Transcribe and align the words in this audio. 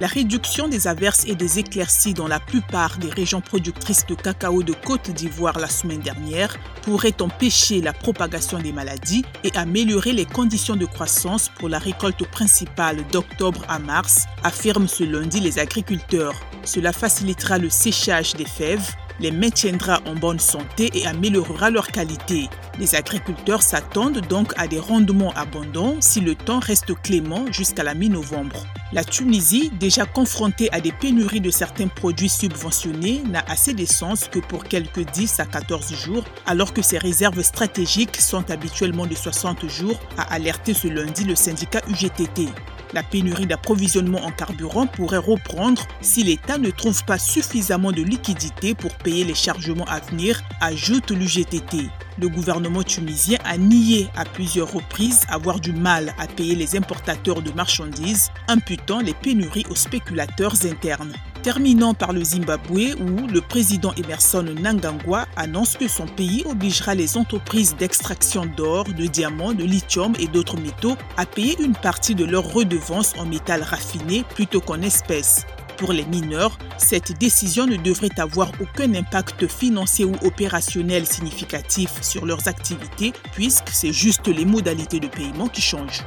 La 0.00 0.08
réduction 0.08 0.66
des 0.66 0.88
averses 0.88 1.24
et 1.24 1.36
des 1.36 1.60
éclaircies 1.60 2.14
dans 2.14 2.26
la 2.26 2.40
plupart 2.40 2.98
des 2.98 3.10
régions 3.10 3.40
productrices 3.40 4.04
de 4.06 4.16
cacao 4.16 4.64
de 4.64 4.72
Côte 4.72 5.10
d'Ivoire 5.12 5.60
la 5.60 5.68
semaine 5.68 6.00
dernière 6.00 6.56
pourrait 6.82 7.22
empêcher 7.22 7.80
la 7.80 7.92
propagation 7.92 8.58
des 8.58 8.72
maladies 8.72 9.24
et 9.44 9.52
améliorer 9.54 10.12
les 10.12 10.26
conditions 10.26 10.74
de 10.74 10.84
croissance 10.84 11.48
pour 11.48 11.68
la 11.68 11.78
récolte 11.78 12.26
principale 12.26 13.06
d'octobre 13.12 13.62
à 13.68 13.78
mars, 13.78 14.26
affirment 14.42 14.88
ce 14.88 15.04
lundi 15.04 15.38
les 15.38 15.60
agriculteurs. 15.60 16.34
Cela 16.64 16.92
facilitera 16.92 17.58
le 17.58 17.70
séchage 17.70 18.34
des 18.34 18.46
fèves, 18.46 18.96
les 19.20 19.30
maintiendra 19.30 20.00
en 20.06 20.16
bonne 20.16 20.40
santé 20.40 20.90
et 20.94 21.06
améliorera 21.06 21.70
leur 21.70 21.86
qualité. 21.86 22.48
Les 22.80 22.96
agriculteurs 22.96 23.62
s'attendent 23.62 24.26
donc 24.26 24.52
à 24.56 24.66
des 24.66 24.80
rendements 24.80 25.32
abondants 25.36 25.96
si 26.00 26.20
le 26.20 26.34
temps 26.34 26.58
reste 26.58 26.94
clément 27.00 27.44
jusqu'à 27.52 27.84
la 27.84 27.94
mi-novembre. 27.94 28.66
La 28.94 29.02
Tunisie, 29.02 29.72
déjà 29.80 30.06
confrontée 30.06 30.72
à 30.72 30.80
des 30.80 30.92
pénuries 30.92 31.40
de 31.40 31.50
certains 31.50 31.88
produits 31.88 32.28
subventionnés, 32.28 33.24
n'a 33.28 33.40
assez 33.48 33.74
d'essence 33.74 34.28
que 34.28 34.38
pour 34.38 34.62
quelques 34.62 35.00
10 35.10 35.40
à 35.40 35.46
14 35.46 35.92
jours, 35.92 36.22
alors 36.46 36.72
que 36.72 36.80
ses 36.80 36.98
réserves 36.98 37.42
stratégiques 37.42 38.20
sont 38.20 38.48
habituellement 38.52 39.06
de 39.06 39.16
60 39.16 39.68
jours, 39.68 39.98
a 40.16 40.32
alerté 40.32 40.74
ce 40.74 40.86
lundi 40.86 41.24
le 41.24 41.34
syndicat 41.34 41.80
UGTT. 41.88 42.46
La 42.92 43.02
pénurie 43.02 43.46
d'approvisionnement 43.46 44.24
en 44.24 44.30
carburant 44.30 44.86
pourrait 44.86 45.18
reprendre 45.18 45.86
si 46.00 46.22
l'État 46.22 46.58
ne 46.58 46.70
trouve 46.70 47.04
pas 47.04 47.18
suffisamment 47.18 47.92
de 47.92 48.02
liquidités 48.02 48.74
pour 48.74 48.94
payer 48.96 49.24
les 49.24 49.34
chargements 49.34 49.86
à 49.86 50.00
venir, 50.00 50.42
ajoute 50.60 51.10
l'UGTT. 51.10 51.88
Le 52.18 52.28
gouvernement 52.28 52.82
tunisien 52.82 53.38
a 53.44 53.56
nié 53.56 54.08
à 54.16 54.24
plusieurs 54.24 54.72
reprises 54.72 55.22
avoir 55.28 55.58
du 55.58 55.72
mal 55.72 56.14
à 56.18 56.26
payer 56.26 56.54
les 56.54 56.76
importateurs 56.76 57.42
de 57.42 57.50
marchandises, 57.52 58.30
imputant 58.48 59.00
les 59.00 59.14
pénuries 59.14 59.66
aux 59.70 59.74
spéculateurs 59.74 60.54
internes. 60.64 61.14
Terminant 61.44 61.92
par 61.92 62.14
le 62.14 62.24
Zimbabwe 62.24 62.94
où 62.98 63.26
le 63.26 63.42
président 63.42 63.92
Emerson 63.98 64.46
Nangangwa 64.62 65.26
annonce 65.36 65.76
que 65.76 65.88
son 65.88 66.06
pays 66.06 66.42
obligera 66.46 66.94
les 66.94 67.18
entreprises 67.18 67.76
d'extraction 67.76 68.46
d'or, 68.46 68.84
de 68.84 69.04
diamants, 69.04 69.52
de 69.52 69.62
lithium 69.62 70.14
et 70.18 70.26
d'autres 70.26 70.56
métaux 70.56 70.96
à 71.18 71.26
payer 71.26 71.54
une 71.62 71.74
partie 71.74 72.14
de 72.14 72.24
leurs 72.24 72.50
redevances 72.50 73.12
en 73.18 73.26
métal 73.26 73.62
raffiné 73.62 74.24
plutôt 74.34 74.62
qu'en 74.62 74.80
espèces. 74.80 75.44
Pour 75.76 75.92
les 75.92 76.06
mineurs, 76.06 76.56
cette 76.78 77.18
décision 77.18 77.66
ne 77.66 77.76
devrait 77.76 78.18
avoir 78.18 78.50
aucun 78.58 78.94
impact 78.94 79.46
financier 79.46 80.06
ou 80.06 80.14
opérationnel 80.22 81.04
significatif 81.04 81.90
sur 82.00 82.24
leurs 82.24 82.48
activités 82.48 83.12
puisque 83.32 83.68
c'est 83.68 83.92
juste 83.92 84.28
les 84.28 84.46
modalités 84.46 84.98
de 84.98 85.08
paiement 85.08 85.48
qui 85.48 85.60
changent. 85.60 86.04